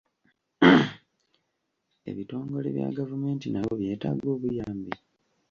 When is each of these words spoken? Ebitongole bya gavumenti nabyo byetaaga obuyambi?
Ebitongole 2.09 2.67
bya 2.75 2.87
gavumenti 2.97 3.45
nabyo 3.49 3.73
byetaaga 3.81 4.27
obuyambi? 4.35 4.91